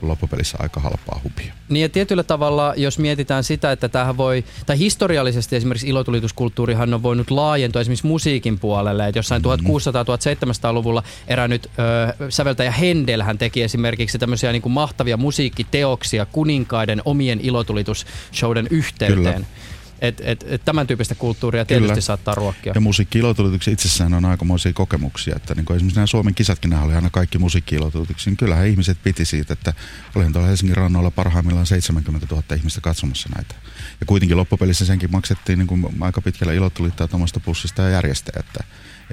loppupelissä 0.03 0.59
aika 0.61 0.81
halpaa 0.81 1.21
hupia. 1.25 1.53
Niin 1.69 1.83
ja 1.83 1.89
tietyllä 1.89 2.23
tavalla, 2.23 2.75
jos 2.77 2.99
mietitään 2.99 3.45
sitä, 3.45 3.73
että 3.73 3.89
tähän 3.89 4.17
voi, 4.17 4.45
tai 4.67 4.79
historiallisesti 4.79 5.57
esimerkiksi 5.57 5.89
ilotulituskulttuurihan 5.89 6.95
on 6.95 7.03
voinut 7.03 7.31
laajentua 7.31 7.81
esimerkiksi 7.81 8.07
musiikin 8.07 8.59
puolelle, 8.59 9.09
että 9.09 9.19
jossain 9.19 9.43
mm-hmm. 9.43 9.67
1600-1700-luvulla 9.67 11.03
eränyt 11.29 11.67
ö, 11.67 12.31
säveltäjä 12.31 12.71
Hendel 12.71 13.23
hän 13.23 13.39
teki 13.39 13.63
esimerkiksi 13.63 14.19
tämmöisiä 14.19 14.53
niin 14.53 14.63
kuin 14.63 14.73
mahtavia 14.73 15.17
musiikkiteoksia 15.17 16.27
kuninkaiden 16.27 17.03
omien 17.05 17.41
ilotulitushowden 17.41 18.67
yhteyteen. 18.71 19.35
Kyllä. 19.35 19.47
Et, 20.01 20.23
et, 20.25 20.45
et 20.49 20.65
tämän 20.65 20.87
tyyppistä 20.87 21.15
kulttuuria 21.15 21.65
tietysti 21.65 21.89
Kyllä. 21.89 22.01
saattaa 22.01 22.35
ruokkia. 22.35 22.73
Ja 22.75 22.81
musiikkiilotulitukset 22.81 23.73
itsessään 23.73 24.15
on 24.15 24.25
aikamoisia 24.25 24.73
kokemuksia. 24.73 25.37
Että 25.37 25.55
niin 25.55 25.67
esimerkiksi 25.71 25.95
nämä 25.97 26.07
Suomen 26.07 26.35
kisatkin 26.35 26.71
nämä 26.71 26.83
oli 26.83 26.95
aina 26.95 27.11
kaikki 27.11 27.39
musiikkiilotulituksia. 27.39 28.31
Niin 28.31 28.37
kyllähän 28.37 28.67
ihmiset 28.67 28.99
piti 29.03 29.25
siitä, 29.25 29.53
että 29.53 29.75
olihan 30.15 30.33
tuolla 30.33 30.49
Helsingin 30.49 30.77
rannoilla 30.77 31.11
parhaimmillaan 31.11 31.67
70 31.67 32.27
000 32.31 32.57
ihmistä 32.57 32.81
katsomassa 32.81 33.29
näitä. 33.35 33.55
Ja 34.01 34.07
kuitenkin 34.07 34.37
loppupelissä 34.37 34.87
senkin 34.87 35.13
maksettiin 35.13 35.59
niin 35.59 35.67
kuin 35.67 35.87
aika 36.01 36.21
pitkällä 36.21 36.53
ilotulittaa 36.53 37.09
tuomasta 37.09 37.41
pussista 37.41 37.83
ja 37.83 37.89
järjestäjä, 37.89 38.41
että 38.41 38.65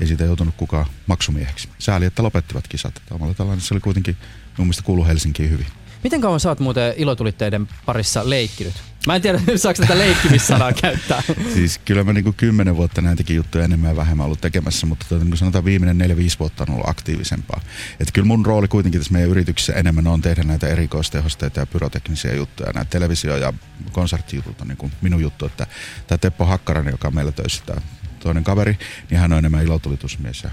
ei 0.02 0.08
siitä 0.08 0.24
joutunut 0.24 0.56
kukaan 0.58 0.86
maksumieheksi. 1.08 1.70
Sääli, 1.80 2.06
että 2.06 2.24
lopettivat 2.24 2.68
kisat. 2.68 3.02
Omalla 3.12 3.34
tällainen 3.34 3.62
se 3.62 3.74
oli 3.74 3.82
kuitenkin 3.82 4.18
mun 4.58 4.68
mielestä 4.68 4.84
kuulu 4.84 5.06
Helsinkiin 5.06 5.50
hyvin. 5.50 5.68
Miten 6.04 6.22
kauan 6.22 6.40
sä 6.40 6.50
oot 6.50 6.60
muuten 6.60 6.94
ilotulitteiden 6.98 7.68
parissa 7.86 8.30
leikkinyt? 8.30 8.74
Mä 9.06 9.16
en 9.16 9.22
tiedä, 9.22 9.40
saako 9.56 9.82
tätä 9.82 9.98
leikkimissanaa 9.98 10.74
käyttää. 10.82 11.24
siis 11.54 11.78
kyllä 11.86 12.04
mä 12.04 12.14
niinku 12.14 12.34
kymmenen 12.38 12.76
vuotta 12.76 13.02
näitäkin 13.02 13.36
juttuja 13.36 13.66
enemmän 13.66 13.90
ja 13.90 13.96
vähemmän 13.96 14.26
ollut 14.26 14.42
tekemässä, 14.42 14.88
mutta 14.88 15.06
tuota, 15.10 15.26
niin 15.26 15.38
sanotaan 15.38 15.66
viimeinen 15.66 15.98
neljä, 15.98 16.18
viisi 16.18 16.40
vuotta 16.40 16.64
on 16.64 16.74
ollut 16.74 16.90
aktiivisempaa. 16.90 17.62
Et 18.00 18.12
kyllä 18.12 18.28
mun 18.28 18.46
rooli 18.46 18.68
kuitenkin 18.68 19.02
tässä 19.02 19.14
meidän 19.14 19.30
yrityksessä 19.30 19.74
enemmän 19.74 20.08
on 20.08 20.22
tehdä 20.22 20.44
näitä 20.44 20.68
erikoistehosteita 20.68 21.60
ja 21.60 21.66
pyroteknisiä 21.66 22.34
juttuja. 22.34 22.72
Näitä 22.74 22.90
televisio- 22.90 23.38
ja 23.38 23.54
konserttijutut 23.92 24.62
on 24.62 24.68
niin 24.68 24.92
minun 25.02 25.22
juttu. 25.22 25.46
Että 25.46 25.68
tämä 26.08 26.18
Teppo 26.18 26.46
Hakkarainen, 26.46 26.92
joka 26.92 27.08
on 27.08 27.16
meillä 27.16 27.32
töissä, 27.32 27.64
tämä 27.66 27.82
toinen 28.20 28.44
kaveri, 28.44 28.80
niin 29.10 29.20
hän 29.20 29.34
on 29.34 29.40
enemmän 29.40 29.64
ilotulitusmies 29.64 30.44
ja 30.44 30.50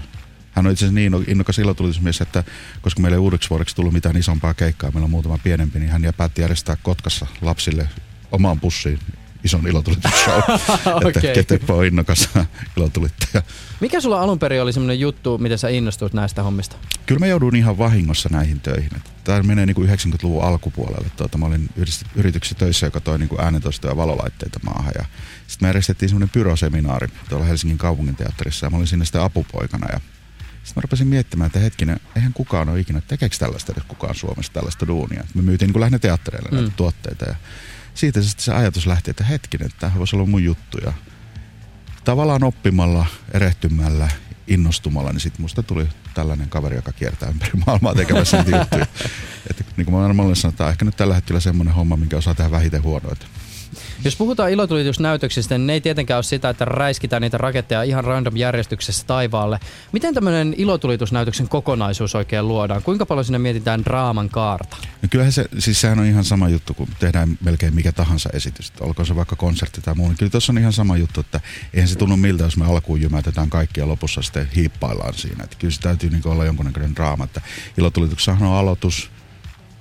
hän 0.51 0.65
on 0.65 0.71
itse 0.71 0.85
asiassa 0.85 0.95
niin 0.95 1.25
innokas 1.27 1.59
ilotulitusmies, 1.59 2.21
että 2.21 2.43
koska 2.81 3.01
meillä 3.01 3.15
ei 3.15 3.19
uudeksi 3.19 3.49
vuodeksi 3.49 3.75
tullut 3.75 3.93
mitään 3.93 4.17
isompaa 4.17 4.53
keikkaa, 4.53 4.91
meillä 4.91 5.05
on 5.05 5.11
muutama 5.11 5.37
pienempi, 5.43 5.79
niin 5.79 5.91
hän 5.91 6.01
päätti 6.17 6.41
järjestää 6.41 6.77
Kotkassa 6.83 7.27
lapsille 7.41 7.89
omaan 8.33 8.59
pussiin 8.59 8.99
ison 9.43 9.67
ilotulitus-show. 9.67 10.37
okay. 10.93 11.11
että 11.15 11.33
Keteppo 11.33 11.77
on 11.77 11.85
innokas 11.85 12.29
ilotulittaja. 12.77 13.43
Mikä 13.79 14.01
sulla 14.01 14.21
alun 14.21 14.39
perin 14.39 14.61
oli 14.61 14.73
semmoinen 14.73 14.99
juttu, 14.99 15.37
miten 15.37 15.57
sä 15.57 15.69
innostuit 15.69 16.13
näistä 16.13 16.43
hommista? 16.43 16.75
Kyllä 17.05 17.19
mä 17.19 17.27
joudun 17.27 17.55
ihan 17.55 17.77
vahingossa 17.77 18.29
näihin 18.31 18.59
töihin. 18.59 18.91
Tämä 19.23 19.43
menee 19.43 19.65
niin 19.65 19.75
kuin 19.75 19.89
90-luvun 19.89 20.43
alkupuolelle. 20.43 21.07
Tuota, 21.15 21.37
mä 21.37 21.45
olin 21.45 21.69
yrityksessä 22.15 22.55
töissä, 22.55 22.87
joka 22.87 22.99
toi 22.99 23.19
niin 23.19 23.29
kuin 23.29 23.41
äänentoisto- 23.41 23.87
ja 23.87 23.97
valolaitteita 23.97 24.59
maahan. 24.65 24.93
Ja 24.97 25.05
sitten 25.47 25.65
me 25.65 25.69
järjestettiin 25.69 26.09
semmoinen 26.09 26.29
pyroseminaari 26.29 27.07
tuolla 27.29 27.45
Helsingin 27.45 27.77
kaupunginteatterissa 27.77 28.65
ja 28.65 28.69
mä 28.69 28.77
olin 28.77 28.87
sinne 28.87 29.05
sitten 29.05 29.21
apupoikana. 29.21 29.87
Ja 29.93 29.99
sitten 30.63 30.73
mä 30.75 30.81
rupesin 30.81 31.07
miettimään, 31.07 31.45
että 31.47 31.59
hetkinen, 31.59 31.99
eihän 32.15 32.33
kukaan 32.33 32.69
ole 32.69 32.79
ikinä, 32.79 33.01
tekeekö 33.01 33.37
tällaista 33.37 33.71
edes 33.71 33.83
kukaan 33.87 34.15
Suomessa 34.15 34.53
tällaista 34.53 34.87
duunia. 34.87 35.23
Me 35.33 35.41
myytiin 35.41 35.67
niin 35.67 35.73
kuin 35.73 35.81
lähinnä 35.81 35.99
teattereille 35.99 36.49
näitä 36.51 36.67
mm. 36.67 36.75
tuotteita 36.75 37.25
ja 37.25 37.35
siitä 37.93 38.21
sitten 38.21 38.45
se 38.45 38.53
ajatus 38.53 38.87
lähti, 38.87 39.11
että 39.11 39.23
hetkinen, 39.23 39.65
että 39.65 39.79
tämä 39.79 39.99
voisi 39.99 40.15
olla 40.15 40.25
mun 40.25 40.43
juttu. 40.43 40.77
Ja 40.77 40.93
tavallaan 42.03 42.43
oppimalla, 42.43 43.05
erehtymällä, 43.33 44.09
innostumalla, 44.47 45.11
niin 45.11 45.19
sitten 45.19 45.41
musta 45.41 45.63
tuli 45.63 45.87
tällainen 46.13 46.49
kaveri, 46.49 46.75
joka 46.75 46.91
kiertää 46.91 47.29
ympäri 47.29 47.51
maailmaa 47.65 47.95
tekemässä 47.95 48.37
niitä 48.37 48.57
juttuja. 48.57 48.85
Että 49.49 49.63
niin 49.77 49.85
kuin 49.85 49.95
mä 49.95 50.01
normaalisesti 50.01 50.41
sanon, 50.41 50.53
että 50.53 50.69
ehkä 50.69 50.85
nyt 50.85 50.97
tällä 50.97 51.15
hetkellä 51.15 51.39
semmoinen 51.39 51.73
homma, 51.73 51.97
minkä 51.97 52.17
osaa 52.17 52.35
tehdä 52.35 52.51
vähiten 52.51 52.83
huonoita. 52.83 53.25
Jos 54.03 54.15
puhutaan 54.15 54.51
ilotulitusnäytöksistä, 54.51 55.57
niin 55.57 55.67
ne 55.67 55.73
ei 55.73 55.81
tietenkään 55.81 56.17
ole 56.17 56.23
sitä, 56.23 56.49
että 56.49 56.65
räiskitään 56.65 57.21
niitä 57.21 57.37
raketteja 57.37 57.83
ihan 57.83 58.03
random 58.03 58.37
järjestyksessä 58.37 59.03
taivaalle. 59.07 59.59
Miten 59.91 60.13
tämmöinen 60.13 60.55
ilotulitusnäytöksen 60.57 61.47
kokonaisuus 61.47 62.15
oikein 62.15 62.47
luodaan? 62.47 62.83
Kuinka 62.83 63.05
paljon 63.05 63.25
sinne 63.25 63.39
mietitään 63.39 63.85
draaman 63.85 64.29
kaarta? 64.29 64.77
No 65.01 65.07
kyllähän 65.11 65.31
se, 65.31 65.45
siis 65.59 65.81
sehän 65.81 65.99
on 65.99 66.05
ihan 66.05 66.23
sama 66.23 66.49
juttu, 66.49 66.73
kun 66.73 66.87
tehdään 66.99 67.37
melkein 67.43 67.75
mikä 67.75 67.91
tahansa 67.91 68.29
esitys. 68.33 68.73
Olkoon 68.79 69.05
se 69.05 69.15
vaikka 69.15 69.35
konsertti 69.35 69.81
tai 69.81 69.95
muu. 69.95 70.07
Niin 70.07 70.17
kyllä 70.17 70.29
tuossa 70.29 70.53
on 70.53 70.57
ihan 70.57 70.73
sama 70.73 70.97
juttu, 70.97 71.19
että 71.19 71.39
eihän 71.73 71.87
se 71.87 71.95
tunnu 71.95 72.17
miltä, 72.17 72.43
jos 72.43 72.57
me 72.57 72.65
alkuun 72.65 73.01
jymätetään 73.01 73.49
kaikki 73.49 73.79
ja 73.79 73.87
lopussa 73.87 74.21
sitten 74.21 74.49
hiippaillaan 74.55 75.13
siinä. 75.13 75.43
Että 75.43 75.57
kyllä 75.59 75.73
se 75.73 75.81
täytyy 75.81 76.09
niin 76.09 76.27
olla 76.27 76.45
jonkunnäköinen 76.45 76.95
draama. 76.95 77.23
Että 77.23 77.41
ilotulituksenhan 77.77 78.49
on 78.49 78.55
aloitus, 78.55 79.11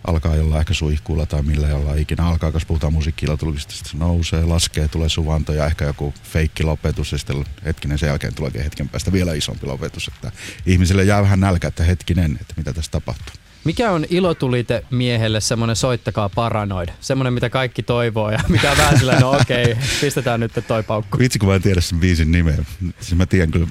alkaa 0.07 0.37
jollain 0.37 0.61
ehkä 0.61 0.75
suihkuulla 0.75 1.27
tai 1.27 1.43
millä 1.43 1.69
jollain 1.69 1.99
ikinä 1.99 2.27
alkaa, 2.27 2.51
jos 2.55 2.67
puhutaan 2.67 2.93
musiikkiilotulkista, 2.93 3.75
se 3.75 3.97
nousee, 3.97 4.45
laskee, 4.45 4.89
tulee 4.89 5.09
suvanto 5.09 5.53
ja 5.53 5.67
ehkä 5.67 5.85
joku 5.85 6.15
feikki 6.23 6.63
lopetus 6.63 7.13
ja 7.13 7.19
sitten 7.19 7.45
hetkinen 7.65 7.99
sen 7.99 8.07
jälkeen 8.07 8.35
tuleekin 8.35 8.63
hetken 8.63 8.89
päästä 8.89 9.13
vielä 9.13 9.35
isompi 9.35 9.67
lopetus, 9.67 10.09
että 10.09 10.33
ihmisille 10.67 11.05
jää 11.05 11.23
vähän 11.23 11.41
nälkä, 11.41 11.69
että 11.69 11.85
hetkinen, 11.85 12.39
että 12.41 12.55
mitä 12.57 12.73
tässä 12.73 12.91
tapahtuu. 12.91 13.42
Mikä 13.65 13.91
on 13.91 14.05
ilotulite 14.11 14.85
miehelle 14.91 15.41
semmoinen 15.41 15.77
soittakaa 15.77 16.29
paranoid? 16.29 16.89
Semmoinen, 17.01 17.33
mitä 17.33 17.51
kaikki 17.51 17.83
toivoo 17.83 18.31
ja 18.31 18.39
mikä 18.49 18.71
on 18.71 18.77
vähän 18.77 18.99
sillä, 18.99 19.21
no 19.21 19.31
okei, 19.31 19.63
okay, 19.63 19.85
pistetään 20.01 20.41
nyt 20.41 20.53
toi 20.69 20.83
paukku. 20.83 21.19
Vitsi, 21.19 21.39
kun 21.39 21.49
mä 21.49 21.55
en 21.55 21.63
tiedä 21.63 21.81
sen 21.81 22.01
biisin 22.01 22.33
nimeä. 22.33 22.65
Siis 23.01 23.15
mä 23.15 23.27
tiedän 23.27 23.51
kyllä, 23.51 23.67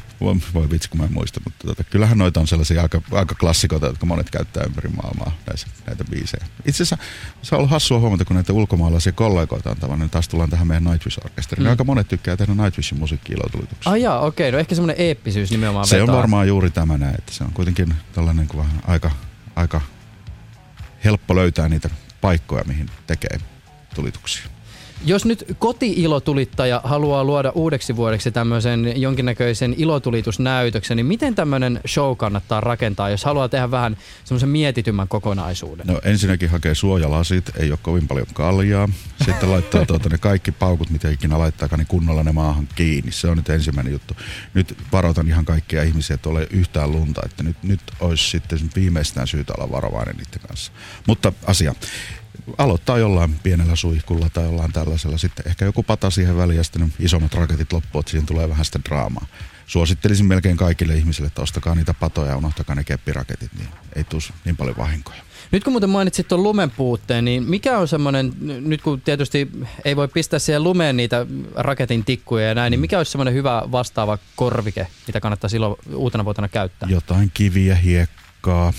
voi 0.54 0.70
vitsi, 0.70 0.90
kun 0.90 1.00
mä 1.00 1.06
en 1.06 1.14
muista, 1.14 1.42
mutta 1.44 1.68
tota, 1.68 1.84
kyllähän 1.84 2.18
noita 2.18 2.40
on 2.40 2.48
sellaisia 2.48 2.82
aika, 2.82 3.02
aika 3.12 3.36
klassikoita, 3.36 3.86
jotka 3.86 4.06
monet 4.06 4.30
käyttää 4.30 4.64
ympäri 4.64 4.90
maailmaa 4.90 5.32
näissä, 5.48 5.68
näitä 5.88 6.04
biisejä. 6.04 6.46
Itse 6.66 6.84
asiassa 6.84 6.98
se 7.42 7.56
on 7.56 7.58
ollut 7.58 7.72
hassua 7.72 8.00
huomata, 8.00 8.26
kun 8.26 8.36
näitä 8.36 8.54
ulkomaalaisia 8.54 9.12
kollegoita 9.12 9.70
on 9.70 9.78
tavannut, 9.78 10.00
niin 10.00 10.10
taas 10.10 10.28
tullaan 10.28 10.50
tähän 10.50 10.68
meidän 10.68 10.84
Nightwish-orkesteriin. 10.84 11.64
Mm. 11.64 11.70
Aika 11.70 11.84
monet 11.84 12.08
tykkää 12.08 12.38
tehdä 12.38 12.54
Nightwishin 12.54 13.00
musiikki-ilotulituksia. 13.00 13.92
Ah 13.92 14.00
jaa, 14.00 14.20
okei, 14.20 14.50
okay. 14.50 14.52
no 14.52 14.60
ehkä 14.60 14.76
semmoinen 14.76 15.06
eeppisyys 15.06 15.52
nimenomaan 15.52 15.88
Se 15.88 16.00
vetoaa. 16.00 16.16
on 16.16 16.18
varmaan 16.18 16.48
juuri 16.48 16.70
tämä 16.70 16.98
näin, 16.98 17.16
että 17.16 17.34
se 17.34 17.44
on 17.44 17.52
kuitenkin 17.54 17.94
tällainen 18.14 18.48
kuin 18.48 18.58
vähän 18.58 18.82
aika, 18.88 19.12
aika 19.56 19.82
helppo 21.04 21.36
löytää 21.36 21.70
niitä 21.70 21.90
paikkoja, 22.22 22.64
mihin 22.64 22.90
tekee 23.08 23.40
tulituksia. 23.96 24.46
Jos 25.06 25.26
nyt 25.26 25.46
koti-ilotulittaja 25.60 26.82
haluaa 26.84 27.24
luoda 27.24 27.52
uudeksi 27.56 27.96
vuodeksi 27.96 28.32
tämmöisen 28.32 29.02
jonkinnäköisen 29.02 29.76
ilotulitusnäytöksen, 29.78 30.98
niin 30.98 31.06
miten 31.06 31.36
tämmöinen 31.36 31.80
show 31.88 32.18
kannattaa 32.18 32.62
rakentaa, 32.62 33.10
jos 33.10 33.26
haluaa 33.26 33.50
tehdä 33.50 33.72
vähän 33.72 33.98
semmoisen 34.24 34.50
mietitymmän 34.50 35.08
kokonaisuuden? 35.08 35.88
No 35.88 36.02
ensinnäkin 36.04 36.50
hakee 36.50 36.76
suojalasit, 36.76 37.52
ei 37.58 37.72
ole 37.72 37.80
kovin 37.82 38.08
paljon 38.08 38.28
kaljaa. 38.34 38.90
Sitten 39.26 39.52
laittaa 39.52 39.86
tuota, 39.86 40.10
ne 40.10 40.18
kaikki 40.18 40.52
paukut, 40.52 40.90
mitä 40.90 41.10
ikinä 41.10 41.40
laittaakaan, 41.40 41.80
niin 41.80 41.88
kunnolla 41.88 42.24
ne 42.24 42.32
maahan 42.32 42.68
kiinni. 42.76 43.12
Se 43.12 43.28
on 43.28 43.38
nyt 43.38 43.50
ensimmäinen 43.50 43.94
juttu. 43.94 44.14
Nyt 44.54 44.78
varoitan 44.92 45.28
ihan 45.28 45.46
kaikkia 45.46 45.84
ihmisiä, 45.84 46.14
että 46.14 46.30
ole 46.30 46.48
yhtään 46.52 46.92
lunta, 46.92 47.22
että 47.26 47.44
nyt, 47.44 47.64
nyt 47.64 47.82
olisi 48.00 48.30
sitten 48.30 48.60
viimeistään 48.76 49.28
syytä 49.28 49.54
olla 49.58 49.72
varovainen 49.72 50.16
niiden 50.16 50.48
kanssa. 50.48 50.72
Mutta 51.08 51.34
asia 51.46 51.76
aloittaa 52.58 52.98
jollain 52.98 53.40
pienellä 53.44 53.76
suihkulla 53.76 54.30
tai 54.30 54.44
jollain 54.44 54.74
tällaisella. 54.74 55.18
Sitten 55.18 55.48
ehkä 55.48 55.66
joku 55.66 55.84
pata 55.84 56.10
siihen 56.10 56.38
väliin 56.38 56.58
ja 56.58 56.64
sitten 56.64 56.94
isommat 57.00 57.34
raketit 57.34 57.74
loppuun, 57.74 58.00
että 58.02 58.12
siihen 58.12 58.26
tulee 58.26 58.50
vähän 58.50 58.66
sitä 58.66 58.80
draamaa. 58.90 59.26
Suosittelisin 59.68 60.26
melkein 60.26 60.58
kaikille 60.58 60.96
ihmisille, 60.96 61.28
että 61.28 61.42
ostakaa 61.42 61.76
niitä 61.76 61.94
patoja 61.94 62.30
ja 62.30 62.38
unohtakaa 62.38 62.76
ne 62.76 62.84
keppiraketit, 62.84 63.52
niin 63.58 63.70
ei 63.96 64.04
tule 64.04 64.22
niin 64.46 64.58
paljon 64.58 64.78
vahinkoja. 64.78 65.22
Nyt 65.52 65.64
kun 65.64 65.74
muuten 65.74 65.90
mainitsit 65.90 66.28
tuon 66.28 66.44
lumen 66.44 66.72
puutteen, 66.72 67.26
niin 67.26 67.44
mikä 67.44 67.78
on 67.78 67.88
semmoinen, 67.88 68.34
nyt 68.42 68.82
kun 68.82 69.02
tietysti 69.02 69.52
ei 69.86 69.96
voi 69.96 70.08
pistää 70.08 70.40
siihen 70.40 70.64
lumeen 70.64 70.98
niitä 70.98 71.26
raketin 71.56 72.06
tikkuja 72.06 72.48
ja 72.48 72.56
näin, 72.56 72.72
niin 72.72 72.80
mikä 72.80 72.98
olisi 72.98 73.12
semmoinen 73.12 73.34
hyvä 73.34 73.64
vastaava 73.72 74.18
korvike, 74.36 74.88
mitä 75.08 75.20
kannattaa 75.20 75.50
silloin 75.50 75.76
uutena 75.96 76.26
vuotena 76.26 76.48
käyttää? 76.48 76.90
Jotain 76.90 77.32
kiviä, 77.34 77.76
hiekkaa, 77.76 78.74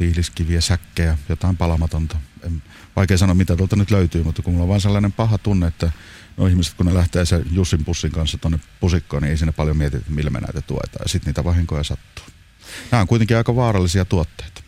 tiiliskiviä, 0.00 0.60
säkkejä, 0.60 1.18
jotain 1.28 1.56
palamatonta. 1.56 2.16
En, 2.42 2.62
vaikea 2.96 3.18
sanoa, 3.18 3.34
mitä 3.34 3.56
tuolta 3.56 3.76
nyt 3.76 3.90
löytyy, 3.90 4.22
mutta 4.22 4.42
kun 4.42 4.52
mulla 4.52 4.62
on 4.62 4.68
vaan 4.68 4.80
sellainen 4.80 5.12
paha 5.12 5.38
tunne, 5.38 5.66
että 5.66 5.92
no 6.36 6.46
ihmiset, 6.46 6.74
kun 6.74 6.86
ne 6.86 6.94
lähtee 6.94 7.24
sen 7.24 7.42
Jussin 7.52 7.84
pussin 7.84 8.10
kanssa 8.10 8.38
tuonne 8.38 8.60
pusikkoon, 8.80 9.22
niin 9.22 9.30
ei 9.30 9.36
siinä 9.36 9.52
paljon 9.52 9.76
mietitä, 9.76 10.04
millä 10.08 10.30
me 10.30 10.40
näitä 10.40 10.60
tuetaan. 10.62 11.02
Ja 11.02 11.08
sitten 11.08 11.30
niitä 11.30 11.44
vahinkoja 11.44 11.84
sattuu. 11.84 12.24
Nämä 12.90 13.00
on 13.00 13.06
kuitenkin 13.06 13.36
aika 13.36 13.56
vaarallisia 13.56 14.04
tuotteita. 14.04 14.62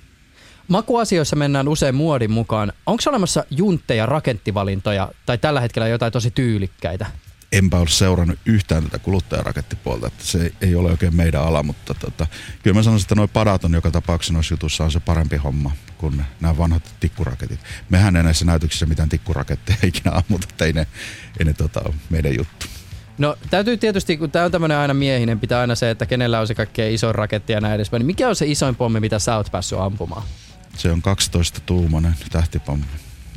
Makuasioissa 0.69 1.37
mennään 1.37 1.69
usein 1.69 1.95
muodin 1.95 2.31
mukaan. 2.31 2.73
Onko 2.87 3.03
olemassa 3.07 3.45
juntteja, 3.51 4.07
rakenttivalintoja 4.07 5.13
tai 5.27 5.39
tällä 5.39 5.61
hetkellä 5.61 5.89
jotain 5.89 6.13
tosi 6.13 6.31
tyylikkäitä? 6.31 7.07
Enpä 7.53 7.79
ole 7.79 7.89
seurannut 7.89 8.39
yhtään 8.47 8.85
tätä 8.85 8.99
kuluttajarakettipuolta, 8.99 10.07
että 10.07 10.25
se 10.25 10.53
ei 10.61 10.75
ole 10.75 10.91
oikein 10.91 11.17
meidän 11.17 11.43
ala, 11.43 11.63
mutta 11.63 11.95
tota, 11.95 12.27
kyllä 12.63 12.75
mä 12.75 12.83
sanoisin, 12.83 13.05
että 13.05 13.15
noin 13.15 13.29
padat 13.29 13.65
on 13.65 13.75
joka 13.75 13.91
tapauksessa 13.91 14.35
noissa 14.35 14.53
jutussa 14.53 14.85
on 14.85 14.93
se 14.93 15.01
parempi 15.01 15.37
homma 15.37 15.71
kuin 15.99 16.25
nämä 16.41 16.59
vanhat 16.59 16.95
tikkuraketit. 17.01 17.61
Mehän 17.91 18.17
ei 18.17 18.23
näissä 18.23 18.45
näytöksissä 18.45 18.87
mitään 18.87 19.09
tikkuraketteja 19.09 19.79
ikinä 19.89 20.13
ammuta, 20.15 20.47
että 20.51 20.65
ei 20.65 20.73
ne, 20.73 20.87
ei 21.39 21.45
ne 21.45 21.53
tota, 21.53 21.81
ole 21.85 21.95
meidän 22.11 22.37
juttu. 22.37 22.67
No 23.19 23.37
täytyy 23.51 23.77
tietysti, 23.77 24.17
kun 24.17 24.31
tämä 24.31 24.45
on 24.45 24.51
tämmöinen 24.51 24.77
aina 24.77 24.95
miehinen, 24.95 25.41
pitää 25.41 25.61
aina 25.61 25.75
se, 25.75 25.91
että 25.91 26.07
kenellä 26.07 26.41
on 26.41 26.47
se 26.47 26.55
kaikkein 26.55 26.95
isoin 26.95 27.15
raketti 27.15 27.53
ja 27.53 27.61
näin 27.61 27.75
edespäin. 27.75 28.01
Niin 28.01 28.07
mikä 28.07 28.29
on 28.29 28.37
se 28.37 28.47
isoin 28.47 28.77
pommi, 28.77 29.01
mitä 29.01 29.19
sä 29.19 29.37
oot 29.37 29.51
päässyt 29.53 29.79
ampumaan? 29.79 30.23
Se 30.77 30.93
on 30.93 31.03
12-tuumainen 31.03 32.15
tähtipommi. 32.31 32.85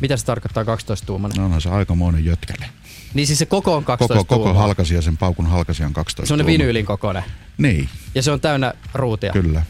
Mitä 0.01 0.17
se 0.17 0.25
tarkoittaa 0.25 0.63
12-tuumainen? 0.63 1.37
No 1.37 1.45
onhan 1.45 1.61
se 1.61 1.69
aikamoinen 1.69 2.25
jötkäle. 2.25 2.69
Niin 3.13 3.27
siis 3.27 3.39
se 3.39 3.45
koko 3.45 3.75
on 3.75 3.83
12 3.83 4.25
Koko, 4.25 4.43
koko 4.43 4.53
halkasia, 4.53 5.01
sen 5.01 5.17
paukun 5.17 5.45
halkasia 5.45 5.85
on 5.85 5.93
12 5.93 6.27
Semmoinen 6.27 6.53
vinyylin 6.53 6.85
kokoinen. 6.85 7.23
Niin. 7.57 7.89
Ja 8.15 8.21
se 8.21 8.31
on 8.31 8.41
täynnä 8.41 8.73
ruutia. 8.93 9.31
Kyllä. 9.31 9.63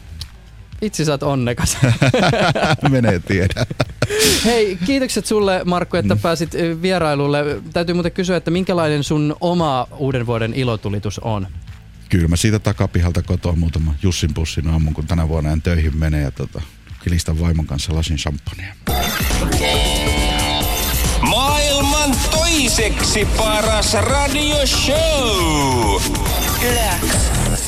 Itse 0.82 1.04
sä 1.04 1.12
oot 1.12 1.22
onnekas. 1.22 1.78
Menee 2.90 3.18
tiedä. 3.18 3.66
Hei, 4.44 4.78
kiitokset 4.86 5.26
sulle 5.26 5.60
Markku, 5.64 5.96
että 5.96 6.14
mm. 6.14 6.20
pääsit 6.20 6.52
vierailulle. 6.82 7.44
Täytyy 7.72 7.94
muuten 7.94 8.12
kysyä, 8.12 8.36
että 8.36 8.50
minkälainen 8.50 9.04
sun 9.04 9.36
oma 9.40 9.86
uuden 9.98 10.26
vuoden 10.26 10.54
ilotulitus 10.54 11.18
on? 11.18 11.46
Kyllä 12.08 12.28
mä 12.28 12.36
siitä 12.36 12.58
takapihalta 12.58 13.22
kotoa 13.22 13.52
muutama 13.52 13.94
Jussin 14.02 14.34
pussin 14.34 14.68
aamun, 14.68 14.94
kun 14.94 15.06
tänä 15.06 15.28
vuonna 15.28 15.50
en 15.50 15.62
töihin 15.62 15.96
mene 15.96 16.20
ja 16.20 16.30
tota, 16.30 16.62
kilistän 17.04 17.40
vaimon 17.40 17.66
kanssa 17.66 17.94
lasin 17.94 18.16
champagnea. 18.16 18.74
Maailman 22.06 22.30
toiseksi 22.30 23.28
paras 23.36 23.94
radioshow. 23.94 24.96
Yleäks. 26.62 27.65